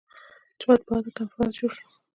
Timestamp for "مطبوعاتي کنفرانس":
0.71-1.53